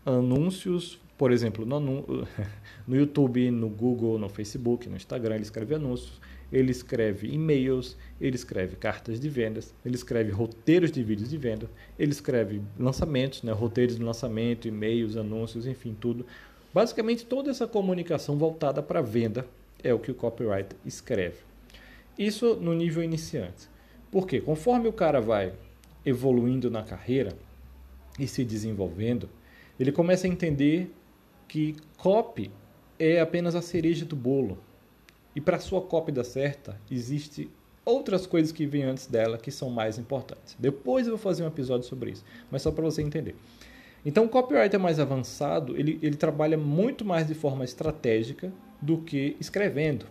anúncios 0.07 0.99
por 1.21 1.33
exemplo, 1.33 1.67
no, 1.67 1.81
no 2.89 2.97
YouTube, 2.97 3.51
no 3.51 3.69
Google, 3.69 4.19
no 4.19 4.31
Facebook, 4.31 4.89
no 4.89 4.97
Instagram, 4.97 5.35
ele 5.35 5.43
escreve 5.43 5.75
anúncios, 5.75 6.19
ele 6.53 6.71
escreve 6.71 7.29
e-mails, 7.29 7.97
ele 8.21 8.37
escreve 8.37 8.77
cartas 8.77 9.21
de 9.21 9.29
vendas, 9.29 9.75
ele 9.85 9.95
escreve 9.95 10.31
roteiros 10.33 10.91
de 10.91 11.03
vídeos 11.03 11.31
de 11.31 11.37
venda, 11.37 11.71
ele 11.99 12.11
escreve 12.11 12.61
lançamentos, 12.79 13.43
né, 13.43 13.53
roteiros 13.53 13.97
de 13.97 14.03
lançamento, 14.03 14.67
e-mails, 14.67 15.17
anúncios, 15.17 15.67
enfim, 15.67 15.97
tudo. 15.99 16.27
Basicamente, 16.73 17.25
toda 17.25 17.51
essa 17.51 17.67
comunicação 17.67 18.37
voltada 18.37 18.83
para 18.83 19.01
venda 19.01 19.47
é 19.83 19.93
o 19.95 19.99
que 19.99 20.11
o 20.11 20.15
copyright 20.15 20.75
escreve. 20.85 21.39
Isso 22.19 22.55
no 22.57 22.75
nível 22.75 23.03
iniciante. 23.03 23.69
Porque 24.11 24.41
conforme 24.41 24.89
o 24.89 24.93
cara 24.93 25.21
vai 25.21 25.53
evoluindo 26.05 26.71
na 26.71 26.83
carreira 26.83 27.33
e 28.19 28.27
se 28.27 28.45
desenvolvendo, 28.45 29.29
ele 29.79 29.93
começa 29.93 30.27
a 30.27 30.31
entender 30.31 30.93
que 31.47 31.77
copy 31.97 32.51
é 32.99 33.21
apenas 33.21 33.55
a 33.55 33.63
cereja 33.63 34.05
do 34.05 34.15
bolo. 34.15 34.59
E 35.35 35.41
para 35.41 35.59
sua 35.59 35.81
copy 35.81 36.11
dar 36.11 36.25
certa, 36.25 36.81
existe 36.91 37.51
outras 37.85 38.27
coisas 38.27 38.53
que 38.53 38.67
vêm 38.67 38.85
antes 38.85 39.07
dela 39.07 39.39
que 39.39 39.51
são 39.51 39.71
mais 39.71 39.99
importantes. 39.99 40.57
Depois 40.59 41.07
eu 41.07 41.13
vou 41.13 41.19
fazer 41.19 41.43
um 41.43 41.49
episódio 41.49 41.87
sobre 41.87 42.11
isso, 42.11 42.25
mas 42.51 42.63
só 42.63 42.71
para 42.71 42.85
você 42.85 43.03
entender. 43.03 43.37
Então, 44.05 44.25
o 44.25 44.29
copywriter 44.29 44.81
mais 44.81 44.99
avançado, 44.99 45.77
ele, 45.77 45.99
ele 46.03 46.17
trabalha 46.17 46.57
muito 46.57 47.05
mais 47.05 47.27
de 47.27 47.35
forma 47.35 47.65
estratégica 47.65 48.51
do 48.81 48.99
que 48.99 49.37
escrevendo. 49.39 50.07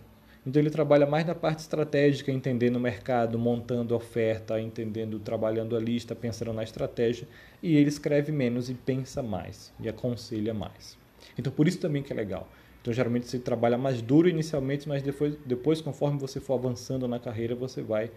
Então, 0.46 0.62
ele 0.62 0.70
trabalha 0.70 1.06
mais 1.06 1.26
na 1.26 1.34
parte 1.34 1.58
estratégica, 1.58 2.30
entendendo 2.30 2.76
o 2.76 2.80
mercado, 2.80 3.38
montando 3.38 3.92
a 3.92 3.96
oferta, 3.96 4.60
entendendo, 4.60 5.18
trabalhando 5.18 5.76
a 5.76 5.80
lista, 5.80 6.14
pensando 6.14 6.52
na 6.52 6.62
estratégia. 6.62 7.26
E 7.62 7.76
ele 7.76 7.88
escreve 7.88 8.30
menos 8.30 8.70
e 8.70 8.74
pensa 8.74 9.22
mais, 9.22 9.72
e 9.80 9.88
aconselha 9.88 10.54
mais. 10.54 10.96
Então, 11.36 11.52
por 11.52 11.66
isso 11.66 11.78
também 11.78 12.02
que 12.02 12.12
é 12.12 12.16
legal. 12.16 12.48
Então, 12.80 12.92
geralmente 12.92 13.26
você 13.26 13.38
trabalha 13.38 13.76
mais 13.76 14.00
duro 14.00 14.28
inicialmente, 14.28 14.88
mas 14.88 15.02
depois, 15.02 15.36
depois 15.44 15.80
conforme 15.80 16.18
você 16.18 16.40
for 16.40 16.54
avançando 16.54 17.06
na 17.06 17.18
carreira, 17.18 17.54
você 17.54 17.82
vai 17.82 18.10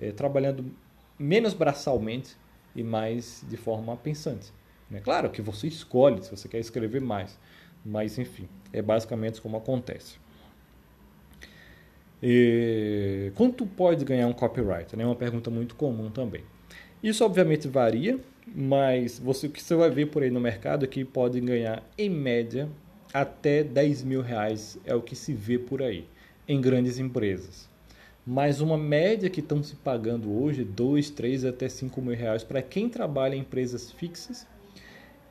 é, 0.00 0.12
trabalhando 0.12 0.64
menos 1.18 1.52
braçalmente 1.52 2.36
e 2.74 2.82
mais 2.82 3.44
de 3.48 3.56
forma 3.56 3.96
pensante. 3.96 4.52
Né? 4.90 5.00
Claro 5.00 5.30
que 5.30 5.42
você 5.42 5.66
escolhe 5.66 6.22
se 6.22 6.30
você 6.30 6.48
quer 6.48 6.58
escrever 6.58 7.00
mais, 7.00 7.38
mas 7.84 8.18
enfim, 8.18 8.48
é 8.72 8.80
basicamente 8.80 9.40
como 9.40 9.56
acontece. 9.56 10.16
E, 12.22 13.30
quanto 13.34 13.66
pode 13.66 14.04
ganhar 14.04 14.26
um 14.26 14.32
copywriter? 14.32 14.98
É 14.98 15.04
uma 15.04 15.14
pergunta 15.14 15.50
muito 15.50 15.74
comum 15.74 16.10
também. 16.10 16.42
Isso 17.02 17.24
obviamente 17.24 17.68
varia, 17.68 18.18
mas 18.46 19.18
você, 19.18 19.46
o 19.46 19.50
que 19.50 19.62
você 19.62 19.74
vai 19.74 19.90
ver 19.90 20.06
por 20.06 20.22
aí 20.22 20.30
no 20.30 20.40
mercado 20.40 20.84
é 20.84 20.88
que 20.88 21.04
pode 21.04 21.40
ganhar, 21.40 21.82
em 21.96 22.10
média, 22.10 22.68
até 23.12 23.62
10 23.62 24.02
mil 24.02 24.20
reais 24.20 24.78
é 24.84 24.94
o 24.94 25.02
que 25.02 25.16
se 25.16 25.32
vê 25.32 25.58
por 25.58 25.82
aí, 25.82 26.06
em 26.46 26.60
grandes 26.60 26.98
empresas. 26.98 27.68
Mas 28.26 28.60
uma 28.60 28.76
média 28.76 29.30
que 29.30 29.40
estão 29.40 29.62
se 29.62 29.74
pagando 29.76 30.30
hoje, 30.30 30.62
2, 30.62 31.10
3 31.10 31.46
até 31.46 31.68
5 31.68 32.00
mil 32.02 32.14
reais 32.14 32.44
para 32.44 32.60
quem 32.60 32.88
trabalha 32.88 33.34
em 33.34 33.40
empresas 33.40 33.90
fixas. 33.90 34.46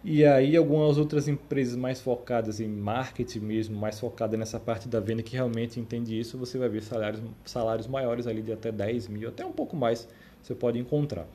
E 0.03 0.25
aí 0.25 0.55
algumas 0.55 0.97
outras 0.97 1.27
empresas 1.27 1.75
mais 1.75 2.01
focadas 2.01 2.59
em 2.59 2.67
marketing 2.67 3.39
mesmo, 3.39 3.77
mais 3.77 3.99
focadas 3.99 4.39
nessa 4.39 4.59
parte 4.59 4.87
da 4.87 4.99
venda 4.99 5.21
que 5.21 5.33
realmente 5.33 5.79
entende 5.79 6.19
isso, 6.19 6.37
você 6.37 6.57
vai 6.57 6.69
ver 6.69 6.81
salários, 6.81 7.21
salários 7.45 7.87
maiores 7.87 8.25
ali 8.25 8.41
de 8.41 8.53
até 8.53 8.71
10 8.71 9.09
mil, 9.09 9.29
até 9.29 9.45
um 9.45 9.51
pouco 9.51 9.75
mais 9.75 10.07
você 10.41 10.55
pode 10.55 10.79
encontrar. 10.79 11.27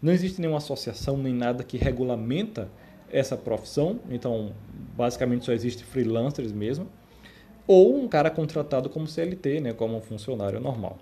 Não 0.00 0.12
existe 0.12 0.40
nenhuma 0.40 0.58
associação 0.58 1.16
nem 1.16 1.34
nada 1.34 1.62
que 1.62 1.76
regulamenta 1.76 2.70
essa 3.12 3.36
profissão, 3.36 4.00
então 4.10 4.52
basicamente 4.96 5.44
só 5.44 5.52
existe 5.52 5.84
freelancers 5.84 6.50
mesmo, 6.50 6.88
ou 7.66 7.96
um 7.96 8.08
cara 8.08 8.30
contratado 8.30 8.88
como 8.88 9.06
CLT, 9.06 9.60
né, 9.60 9.72
como 9.72 9.96
um 9.96 10.00
funcionário 10.00 10.58
normal. 10.58 10.98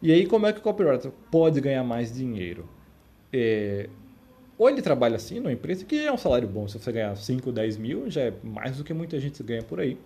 E 0.00 0.12
aí 0.12 0.26
como 0.26 0.46
é 0.46 0.52
que 0.52 0.60
o 0.60 0.62
copywriter 0.62 1.10
pode 1.30 1.60
ganhar 1.60 1.84
mais 1.84 2.14
dinheiro? 2.14 2.68
É, 3.32 3.88
ou 4.56 4.68
ele 4.68 4.82
trabalha 4.82 5.16
assim 5.16 5.40
numa 5.40 5.52
empresa, 5.52 5.84
que 5.84 6.06
é 6.06 6.12
um 6.12 6.18
salário 6.18 6.46
bom, 6.46 6.68
se 6.68 6.78
você 6.78 6.92
ganhar 6.92 7.16
5, 7.16 7.50
10 7.50 7.76
mil, 7.76 8.10
já 8.10 8.22
é 8.22 8.32
mais 8.42 8.76
do 8.76 8.84
que 8.84 8.92
muita 8.92 9.18
gente 9.18 9.42
ganha 9.42 9.62
por 9.62 9.80
aí. 9.80 9.98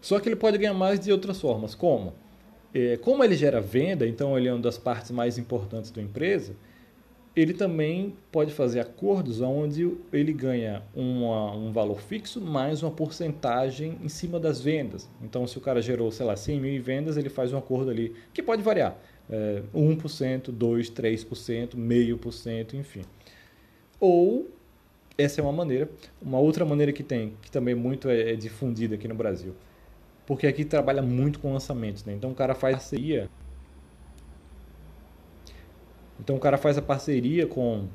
Só 0.00 0.18
que 0.20 0.28
ele 0.28 0.36
pode 0.36 0.58
ganhar 0.58 0.74
mais 0.74 1.00
de 1.00 1.12
outras 1.12 1.40
formas, 1.40 1.74
como? 1.74 2.14
É, 2.72 2.96
como 2.98 3.24
ele 3.24 3.34
gera 3.34 3.60
venda, 3.60 4.06
então 4.06 4.36
ele 4.38 4.48
é 4.48 4.52
uma 4.52 4.62
das 4.62 4.78
partes 4.78 5.10
mais 5.10 5.38
importantes 5.38 5.90
da 5.90 6.00
empresa, 6.00 6.54
ele 7.38 7.54
também 7.54 8.16
pode 8.32 8.52
fazer 8.52 8.80
acordos 8.80 9.40
onde 9.40 9.96
ele 10.12 10.32
ganha 10.32 10.82
uma, 10.92 11.54
um 11.54 11.70
valor 11.70 12.00
fixo 12.00 12.40
mais 12.40 12.82
uma 12.82 12.90
porcentagem 12.90 13.96
em 14.02 14.08
cima 14.08 14.40
das 14.40 14.60
vendas. 14.60 15.08
Então, 15.22 15.46
se 15.46 15.56
o 15.56 15.60
cara 15.60 15.80
gerou, 15.80 16.10
sei 16.10 16.26
lá, 16.26 16.34
100 16.34 16.60
mil 16.60 16.74
em 16.74 16.80
vendas, 16.80 17.16
ele 17.16 17.28
faz 17.28 17.52
um 17.52 17.58
acordo 17.58 17.92
ali 17.92 18.12
que 18.34 18.42
pode 18.42 18.60
variar. 18.60 18.98
É, 19.30 19.62
1%, 19.72 20.50
2%, 20.52 20.92
3%, 20.92 21.76
meio 21.76 22.18
por 22.18 22.32
cento, 22.32 22.76
enfim. 22.76 23.02
Ou, 24.00 24.50
essa 25.16 25.40
é 25.40 25.44
uma 25.44 25.52
maneira. 25.52 25.88
Uma 26.20 26.40
outra 26.40 26.64
maneira 26.64 26.92
que 26.92 27.04
tem, 27.04 27.34
que 27.40 27.52
também 27.52 27.74
muito 27.74 28.08
é, 28.08 28.32
é 28.32 28.34
difundida 28.34 28.96
aqui 28.96 29.06
no 29.06 29.14
Brasil. 29.14 29.54
Porque 30.26 30.44
aqui 30.44 30.64
trabalha 30.64 31.02
muito 31.02 31.38
com 31.38 31.52
lançamentos. 31.52 32.04
Né? 32.04 32.14
Então, 32.14 32.32
o 32.32 32.34
cara 32.34 32.56
faz 32.56 32.74
parceria 32.74 33.30
então 36.20 36.36
o 36.36 36.40
cara 36.40 36.56
faz 36.56 36.76
a 36.78 36.82
parceria 36.82 37.46
com, 37.46 37.86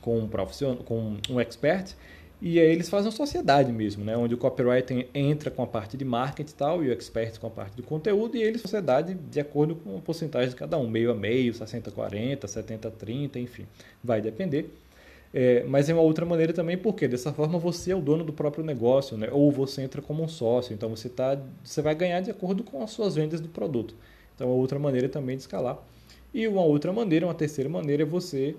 com 0.00 0.18
um 0.18 0.28
profissional, 0.28 0.76
com 0.84 1.16
um 1.30 1.40
expert, 1.40 1.94
e 2.40 2.58
aí 2.58 2.72
eles 2.72 2.88
fazem 2.88 3.06
uma 3.06 3.16
sociedade 3.16 3.70
mesmo, 3.70 4.04
né? 4.04 4.16
onde 4.16 4.34
o 4.34 4.36
copywriter 4.36 5.06
entra 5.14 5.48
com 5.48 5.62
a 5.62 5.66
parte 5.66 5.96
de 5.96 6.04
marketing 6.04 6.50
e 6.50 6.54
tal, 6.54 6.84
e 6.84 6.88
o 6.88 6.92
expert 6.92 7.38
com 7.38 7.46
a 7.46 7.50
parte 7.50 7.76
de 7.76 7.82
conteúdo, 7.82 8.36
e 8.36 8.42
eles 8.42 8.60
sociedade 8.60 9.14
de 9.14 9.38
acordo 9.38 9.76
com 9.76 9.96
a 9.96 10.00
porcentagem 10.00 10.50
de 10.50 10.56
cada 10.56 10.76
um, 10.76 10.88
meio 10.88 11.12
a 11.12 11.14
meio, 11.14 11.52
60-40, 11.52 12.40
70-30, 12.40 13.36
enfim, 13.36 13.64
vai 14.02 14.20
depender. 14.20 14.74
É, 15.32 15.62
mas 15.64 15.88
é 15.88 15.94
uma 15.94 16.02
outra 16.02 16.26
maneira 16.26 16.52
também, 16.52 16.76
porque 16.76 17.06
dessa 17.06 17.32
forma 17.32 17.60
você 17.60 17.92
é 17.92 17.96
o 17.96 18.00
dono 18.00 18.24
do 18.24 18.32
próprio 18.32 18.64
negócio, 18.64 19.16
né? 19.16 19.28
ou 19.30 19.50
você 19.52 19.82
entra 19.82 20.02
como 20.02 20.22
um 20.22 20.28
sócio, 20.28 20.74
então 20.74 20.90
você, 20.90 21.08
tá, 21.08 21.40
você 21.62 21.80
vai 21.80 21.94
ganhar 21.94 22.20
de 22.20 22.30
acordo 22.32 22.64
com 22.64 22.82
as 22.82 22.90
suas 22.90 23.14
vendas 23.14 23.40
do 23.40 23.48
produto. 23.48 23.94
Então 24.34 24.48
é 24.48 24.50
outra 24.50 24.80
maneira 24.80 25.08
também 25.08 25.36
de 25.36 25.42
escalar. 25.42 25.78
E 26.34 26.48
uma 26.48 26.62
outra 26.62 26.92
maneira, 26.92 27.26
uma 27.26 27.34
terceira 27.34 27.68
maneira 27.68 28.02
é 28.02 28.06
você 28.06 28.56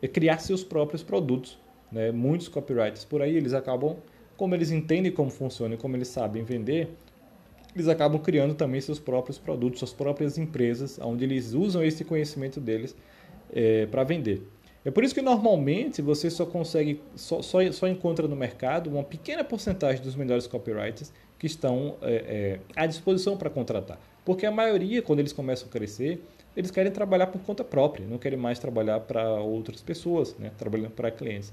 é 0.00 0.08
criar 0.08 0.38
seus 0.38 0.62
próprios 0.62 1.02
produtos. 1.02 1.58
Né? 1.90 2.12
Muitos 2.12 2.48
copywriters 2.48 3.04
por 3.04 3.22
aí, 3.22 3.36
eles 3.36 3.52
acabam, 3.52 3.96
como 4.36 4.54
eles 4.54 4.70
entendem 4.70 5.10
como 5.10 5.30
funciona 5.30 5.74
e 5.74 5.78
como 5.78 5.96
eles 5.96 6.08
sabem 6.08 6.44
vender, 6.44 6.88
eles 7.74 7.88
acabam 7.88 8.20
criando 8.20 8.54
também 8.54 8.80
seus 8.80 8.98
próprios 8.98 9.38
produtos, 9.38 9.80
suas 9.80 9.92
próprias 9.92 10.38
empresas, 10.38 10.98
onde 11.02 11.24
eles 11.24 11.52
usam 11.52 11.84
esse 11.84 12.04
conhecimento 12.04 12.60
deles 12.60 12.96
é, 13.52 13.86
para 13.86 14.02
vender. 14.02 14.42
É 14.84 14.90
por 14.90 15.02
isso 15.02 15.12
que 15.12 15.20
normalmente 15.20 16.00
você 16.00 16.30
só 16.30 16.46
consegue, 16.46 17.02
só, 17.16 17.42
só, 17.42 17.58
só, 17.72 17.88
encontra 17.88 18.28
no 18.28 18.36
mercado 18.36 18.88
uma 18.88 19.02
pequena 19.02 19.42
porcentagem 19.42 20.00
dos 20.00 20.14
melhores 20.14 20.46
copywriters 20.46 21.12
que 21.38 21.46
estão 21.46 21.96
é, 22.00 22.14
é, 22.14 22.60
à 22.76 22.86
disposição 22.86 23.36
para 23.36 23.50
contratar. 23.50 23.98
Porque 24.24 24.46
a 24.46 24.50
maioria, 24.50 25.02
quando 25.02 25.18
eles 25.18 25.32
começam 25.32 25.68
a 25.68 25.70
crescer, 25.70 26.22
eles 26.56 26.70
querem 26.70 26.90
trabalhar 26.90 27.26
por 27.26 27.40
conta 27.42 27.62
própria, 27.62 28.06
não 28.06 28.18
querem 28.18 28.38
mais 28.38 28.58
trabalhar 28.58 29.00
para 29.00 29.40
outras 29.40 29.82
pessoas, 29.82 30.34
né? 30.38 30.50
trabalhando 30.56 30.90
para 30.90 31.10
clientes. 31.10 31.52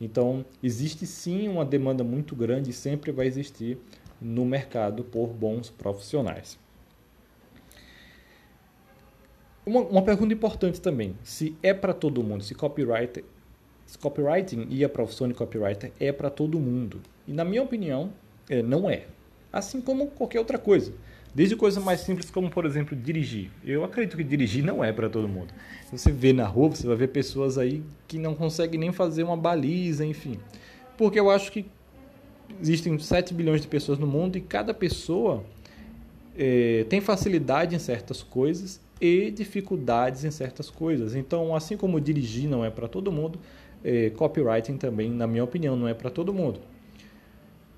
Então, 0.00 0.44
existe 0.62 1.06
sim 1.06 1.48
uma 1.48 1.64
demanda 1.64 2.04
muito 2.04 2.36
grande 2.36 2.70
e 2.70 2.72
sempre 2.72 3.10
vai 3.10 3.26
existir 3.26 3.78
no 4.20 4.44
mercado 4.44 5.02
por 5.02 5.28
bons 5.28 5.70
profissionais. 5.70 6.58
Uma, 9.64 9.80
uma 9.80 10.02
pergunta 10.02 10.32
importante 10.32 10.80
também: 10.80 11.16
se 11.24 11.56
é 11.62 11.74
para 11.74 11.92
todo 11.92 12.22
mundo, 12.22 12.44
se 12.44 12.54
copywriter, 12.54 13.24
se 13.84 13.98
copywriting 13.98 14.66
e 14.70 14.84
a 14.84 14.88
profissão 14.88 15.26
de 15.26 15.34
copywriter 15.34 15.92
é 15.98 16.12
para 16.12 16.30
todo 16.30 16.60
mundo? 16.60 17.00
E 17.26 17.32
na 17.32 17.44
minha 17.44 17.62
opinião, 17.62 18.12
é, 18.48 18.62
não 18.62 18.88
é. 18.88 19.06
Assim 19.52 19.80
como 19.80 20.08
qualquer 20.08 20.38
outra 20.38 20.58
coisa. 20.58 20.92
Desde 21.36 21.54
coisas 21.54 21.84
mais 21.84 22.00
simples 22.00 22.30
como, 22.30 22.48
por 22.48 22.64
exemplo, 22.64 22.96
dirigir. 22.96 23.50
Eu 23.62 23.84
acredito 23.84 24.16
que 24.16 24.24
dirigir 24.24 24.64
não 24.64 24.82
é 24.82 24.90
para 24.90 25.06
todo 25.06 25.28
mundo. 25.28 25.52
Você 25.92 26.10
vê 26.10 26.32
na 26.32 26.46
rua, 26.46 26.70
você 26.70 26.86
vai 26.86 26.96
ver 26.96 27.08
pessoas 27.08 27.58
aí 27.58 27.82
que 28.08 28.18
não 28.18 28.34
conseguem 28.34 28.80
nem 28.80 28.90
fazer 28.90 29.22
uma 29.22 29.36
baliza, 29.36 30.02
enfim. 30.02 30.38
Porque 30.96 31.20
eu 31.20 31.28
acho 31.28 31.52
que 31.52 31.66
existem 32.58 32.98
7 32.98 33.34
bilhões 33.34 33.60
de 33.60 33.68
pessoas 33.68 33.98
no 33.98 34.06
mundo 34.06 34.38
e 34.38 34.40
cada 34.40 34.72
pessoa 34.72 35.44
é, 36.38 36.86
tem 36.88 37.02
facilidade 37.02 37.76
em 37.76 37.78
certas 37.78 38.22
coisas 38.22 38.80
e 38.98 39.30
dificuldades 39.30 40.24
em 40.24 40.30
certas 40.30 40.70
coisas. 40.70 41.14
Então, 41.14 41.54
assim 41.54 41.76
como 41.76 42.00
dirigir 42.00 42.48
não 42.48 42.64
é 42.64 42.70
para 42.70 42.88
todo 42.88 43.12
mundo, 43.12 43.38
é, 43.84 44.08
copywriting 44.08 44.78
também, 44.78 45.10
na 45.10 45.26
minha 45.26 45.44
opinião, 45.44 45.76
não 45.76 45.86
é 45.86 45.92
para 45.92 46.08
todo 46.08 46.32
mundo. 46.32 46.60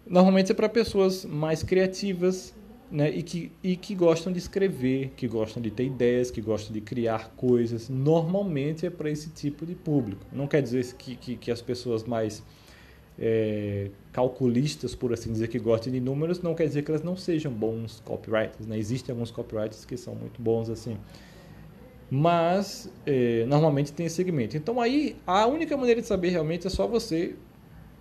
Normalmente 0.06 0.52
é 0.52 0.54
para 0.54 0.68
pessoas 0.68 1.24
mais 1.24 1.64
criativas, 1.64 2.54
né? 2.90 3.10
e, 3.10 3.22
que, 3.22 3.52
e 3.62 3.76
que 3.76 3.94
gostam 3.94 4.32
de 4.32 4.38
escrever, 4.38 5.12
que 5.16 5.28
gostam 5.28 5.62
de 5.62 5.70
ter 5.70 5.84
ideias, 5.84 6.30
que 6.30 6.40
gostam 6.40 6.72
de 6.72 6.80
criar 6.80 7.30
coisas. 7.36 7.88
Normalmente 7.88 8.86
é 8.86 8.90
para 8.90 9.10
esse 9.10 9.30
tipo 9.30 9.66
de 9.66 9.74
público. 9.74 10.24
Não 10.32 10.46
quer 10.46 10.62
dizer 10.62 10.84
que, 10.94 11.16
que, 11.16 11.36
que 11.36 11.50
as 11.50 11.60
pessoas 11.60 12.04
mais 12.04 12.42
é, 13.18 13.90
calculistas, 14.12 14.94
por 14.94 15.12
assim 15.12 15.32
dizer, 15.32 15.48
que 15.48 15.58
gostam 15.58 15.92
de 15.92 16.00
números, 16.00 16.40
não 16.40 16.54
quer 16.54 16.66
dizer 16.66 16.82
que 16.82 16.90
elas 16.90 17.02
não 17.02 17.16
sejam 17.16 17.52
bons 17.52 18.00
copywriters. 18.04 18.66
Né? 18.66 18.78
Existem 18.78 19.12
alguns 19.12 19.30
copywriters 19.30 19.84
que 19.84 19.96
são 19.96 20.14
muito 20.14 20.40
bons 20.40 20.70
assim. 20.70 20.96
Mas 22.10 22.90
é, 23.04 23.44
normalmente 23.46 23.92
tem 23.92 24.06
esse 24.06 24.16
segmento. 24.16 24.56
Então 24.56 24.80
aí 24.80 25.16
a 25.26 25.46
única 25.46 25.76
maneira 25.76 26.00
de 26.00 26.06
saber 26.06 26.30
realmente 26.30 26.66
é 26.66 26.70
só 26.70 26.86
você 26.86 27.34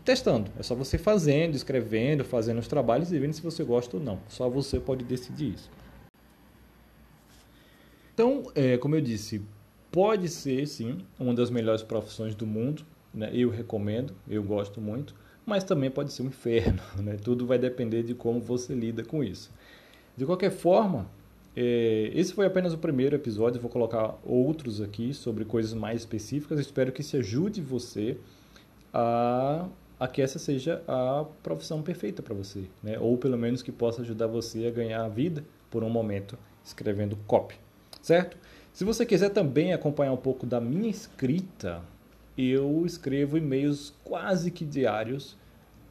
testando. 0.08 0.50
É 0.58 0.64
só 0.64 0.74
você 0.74 0.98
fazendo, 0.98 1.54
escrevendo, 1.54 2.24
fazendo 2.24 2.60
os 2.60 2.68
trabalhos 2.68 3.12
e 3.12 3.20
vendo 3.20 3.34
se 3.34 3.42
você 3.42 3.62
gosta 3.62 3.98
ou 3.98 4.02
não. 4.02 4.20
Só 4.30 4.50
você 4.50 4.80
pode 4.80 5.04
decidir 5.04 5.54
isso. 5.56 5.70
Então, 8.14 8.44
é, 8.56 8.78
como 8.78 8.96
eu 8.96 9.02
disse, 9.02 9.42
pode 9.92 10.30
ser 10.30 10.66
sim 10.66 11.00
uma 11.20 11.34
das 11.34 11.50
melhores 11.50 11.84
profissões 11.84 12.34
do 12.34 12.48
mundo. 12.48 12.84
Né? 13.14 13.30
Eu 13.34 13.50
recomendo, 13.50 14.16
eu 14.30 14.42
gosto 14.42 14.80
muito, 14.80 15.14
mas 15.46 15.66
também 15.66 15.92
pode 15.92 16.14
ser 16.14 16.24
um 16.24 16.28
inferno. 16.28 16.82
Né? 17.04 17.18
Tudo 17.22 17.46
vai 17.46 17.60
depender 17.60 18.02
de 18.02 18.16
como 18.16 18.40
você 18.40 18.74
lida 18.74 19.04
com 19.04 19.22
isso. 19.22 19.52
De 20.16 20.26
qualquer 20.26 20.52
forma, 20.52 21.12
é, 21.54 22.12
esse 22.14 22.34
foi 22.34 22.46
apenas 22.46 22.74
o 22.74 22.78
primeiro 22.78 23.14
episódio. 23.14 23.58
Eu 23.58 23.62
vou 23.62 23.70
colocar 23.70 24.18
outros 24.24 24.80
aqui 24.80 25.14
sobre 25.14 25.44
coisas 25.44 25.74
mais 25.74 26.00
específicas. 26.00 26.60
espero 26.60 26.94
que 26.94 27.02
isso 27.02 27.18
ajude 27.18 27.60
você 27.60 28.18
a 28.94 29.68
a 30.00 30.08
que 30.08 30.22
essa 30.22 30.38
seja 30.38 30.82
a 30.88 31.26
profissão 31.42 31.82
perfeita 31.82 32.22
para 32.22 32.36
você, 32.36 32.66
né? 32.84 33.00
ou 33.00 33.18
pelo 33.18 33.38
menos 33.38 33.62
que 33.62 33.72
possa 33.72 34.02
ajudar 34.02 34.28
você 34.28 34.68
a 34.68 34.72
ganhar 34.72 35.04
a 35.04 35.08
vida 35.08 35.44
por 35.72 35.84
um 35.84 35.90
momento 35.90 36.38
escrevendo 36.64 37.18
copy, 37.28 37.56
certo? 38.02 38.38
Se 38.72 38.84
você 38.84 39.06
quiser 39.06 39.30
também 39.30 39.74
acompanhar 39.74 40.12
um 40.12 40.18
pouco 40.18 40.46
da 40.46 40.62
minha 40.62 40.90
escrita, 40.90 41.82
eu 42.38 42.86
escrevo 42.86 43.38
e-mails 43.38 43.92
quase 44.04 44.52
que 44.52 44.64
diários, 44.64 45.36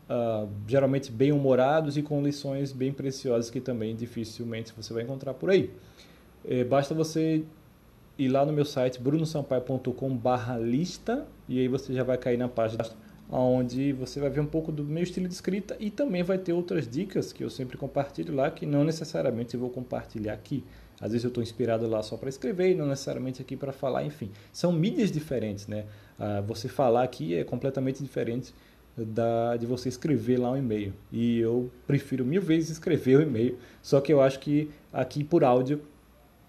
uh, 0.09 0.49
geralmente 0.69 1.11
bem 1.11 1.33
humorados 1.33 1.97
e 1.97 2.03
com 2.03 2.23
lições 2.23 2.71
bem 2.71 2.93
preciosas 2.93 3.51
que 3.51 3.61
também 3.61 3.97
dificilmente 3.97 4.73
você 4.77 4.95
vai 4.95 5.03
encontrar 5.03 5.35
por 5.35 5.51
aí. 5.51 5.73
É, 6.45 6.63
basta 6.63 6.95
você 6.95 7.43
ir 8.17 8.29
lá 8.29 8.47
no 8.47 8.53
meu 8.53 8.65
site 8.65 9.01
brunosampaio.com/lista 9.01 11.27
e 11.49 11.59
aí 11.59 11.67
você 11.67 11.93
já 11.93 12.05
vai 12.05 12.17
cair 12.17 12.37
na 12.37 12.49
página 12.49 12.85
onde 13.31 13.93
você 13.93 14.21
vai 14.21 14.31
ver 14.31 14.41
um 14.41 14.47
pouco 14.47 14.71
do 14.71 14.85
meu 14.85 15.03
estilo 15.03 15.27
de 15.27 15.35
escrita 15.35 15.77
e 15.81 15.91
também 15.91 16.23
vai 16.23 16.39
ter 16.39 16.53
outras 16.53 16.89
dicas 16.89 17.33
que 17.33 17.43
eu 17.43 17.51
sempre 17.51 17.77
compartilho 17.77 18.35
lá, 18.35 18.51
que 18.51 18.65
não 18.65 18.85
necessariamente 18.85 19.55
eu 19.55 19.61
vou 19.61 19.71
compartilhar 19.71 20.33
aqui. 20.33 20.63
Às 21.01 21.13
vezes 21.13 21.25
eu 21.25 21.29
estou 21.29 21.43
inspirado 21.43 21.87
lá 21.87 22.03
só 22.03 22.17
para 22.17 22.29
escrever 22.29 22.71
e 22.71 22.75
não 22.75 22.87
necessariamente 22.87 23.43
aqui 23.43 23.57
para 23.57 23.73
falar, 23.73 24.05
enfim. 24.05 24.31
São 24.53 24.73
mídias 24.73 25.11
diferentes, 25.11 25.67
né? 25.67 25.85
Ah, 26.19 26.41
você 26.41 26.69
falar 26.69 27.03
aqui 27.03 27.35
é 27.35 27.45
completamente 27.45 28.03
diferente 28.03 28.55
da, 28.97 29.57
de 29.57 29.67
você 29.67 29.89
escrever 29.89 30.39
lá 30.39 30.53
um 30.53 30.57
e-mail. 30.57 30.95
E 31.13 31.39
eu 31.39 31.71
prefiro 31.87 32.25
mil 32.25 32.41
vezes 32.41 32.71
escrever 32.71 33.19
o 33.19 33.23
e-mail, 33.23 33.59
só 33.83 34.01
que 34.01 34.13
eu 34.13 34.23
acho 34.23 34.41
que 34.41 34.71
aqui 34.93 35.23
por 35.23 35.45
áudio 35.45 35.83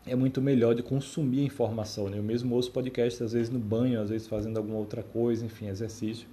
é 0.06 0.16
muito 0.16 0.42
melhor 0.42 0.74
de 0.74 0.82
consumir 0.82 1.44
informação. 1.44 2.10
Né? 2.10 2.18
Eu 2.18 2.24
mesmo 2.24 2.56
ouço 2.56 2.72
podcast, 2.72 3.22
às 3.22 3.34
vezes 3.34 3.50
no 3.50 3.60
banho, 3.60 4.00
às 4.00 4.10
vezes 4.10 4.28
fazendo 4.28 4.56
alguma 4.56 4.78
outra 4.78 5.04
coisa, 5.04 5.46
enfim, 5.46 5.68
exercício. 5.68 6.28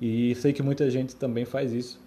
E 0.00 0.34
sei 0.36 0.52
que 0.52 0.62
muita 0.62 0.90
gente 0.90 1.14
também 1.14 1.44
faz 1.44 1.72
isso. 1.72 2.00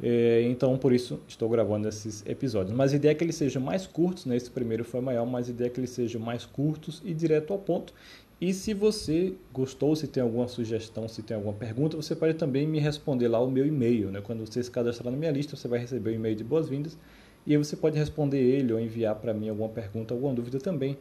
É, 0.00 0.42
então, 0.42 0.78
por 0.78 0.92
isso, 0.92 1.20
estou 1.26 1.48
gravando 1.48 1.88
esses 1.88 2.24
episódios. 2.24 2.76
Mas 2.76 2.92
a 2.92 2.96
ideia 2.96 3.12
é 3.12 3.14
que 3.14 3.24
eles 3.24 3.34
sejam 3.34 3.60
mais 3.60 3.86
curtos, 3.86 4.26
né? 4.26 4.36
esse 4.36 4.50
primeiro 4.50 4.84
foi 4.84 5.00
maior, 5.00 5.26
mas 5.26 5.48
a 5.48 5.50
ideia 5.50 5.66
é 5.66 5.70
que 5.70 5.80
eles 5.80 5.90
sejam 5.90 6.20
mais 6.20 6.44
curtos 6.44 7.02
e 7.04 7.12
direto 7.12 7.52
ao 7.52 7.58
ponto. 7.58 7.92
E 8.40 8.54
se 8.54 8.72
você 8.72 9.34
gostou, 9.52 9.96
se 9.96 10.06
tem 10.06 10.22
alguma 10.22 10.46
sugestão, 10.46 11.08
se 11.08 11.22
tem 11.22 11.36
alguma 11.36 11.54
pergunta, 11.54 11.96
você 11.96 12.14
pode 12.14 12.34
também 12.34 12.68
me 12.68 12.78
responder 12.78 13.26
lá 13.26 13.40
o 13.40 13.50
meu 13.50 13.66
e-mail. 13.66 14.12
Né? 14.12 14.20
Quando 14.20 14.46
você 14.46 14.62
se 14.62 14.70
cadastrar 14.70 15.10
na 15.10 15.18
minha 15.18 15.32
lista, 15.32 15.56
você 15.56 15.66
vai 15.66 15.80
receber 15.80 16.10
o 16.10 16.12
um 16.12 16.16
e-mail 16.16 16.36
de 16.36 16.44
boas-vindas 16.44 16.96
e 17.44 17.52
aí 17.52 17.56
você 17.56 17.74
pode 17.74 17.98
responder 17.98 18.38
ele 18.38 18.72
ou 18.72 18.78
enviar 18.78 19.16
para 19.16 19.34
mim 19.34 19.48
alguma 19.48 19.68
pergunta, 19.68 20.14
alguma 20.14 20.32
dúvida 20.32 20.60
também. 20.60 20.96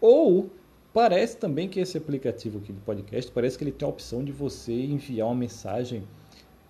Ou 0.00 0.50
parece 0.92 1.36
também 1.36 1.68
que 1.68 1.80
esse 1.80 1.96
aplicativo 1.96 2.58
aqui 2.58 2.72
do 2.72 2.80
podcast, 2.80 3.30
parece 3.30 3.56
que 3.56 3.64
ele 3.64 3.72
tem 3.72 3.86
a 3.86 3.90
opção 3.90 4.24
de 4.24 4.32
você 4.32 4.72
enviar 4.72 5.28
uma 5.28 5.34
mensagem 5.34 6.02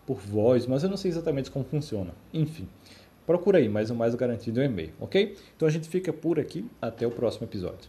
por 0.07 0.19
voz, 0.19 0.67
mas 0.67 0.83
eu 0.83 0.91
não 0.91 0.97
sei 0.97 1.11
exatamente 1.11 1.51
como 1.51 1.65
funciona. 1.65 2.13
Enfim, 2.33 2.69
procura 3.27 3.59
aí, 3.59 3.69
mas 3.69 3.91
o 3.91 3.95
mais 3.95 4.15
garantido 4.15 4.61
é 4.61 4.65
o 4.65 4.67
e-mail, 4.67 4.93
ok? 5.01 5.37
Então 5.57 5.67
a 5.67 5.71
gente 5.71 5.89
fica 5.89 6.13
por 6.13 6.39
aqui, 6.39 6.67
até 6.81 7.07
o 7.07 7.11
próximo 7.11 7.47
episódio. 7.47 7.89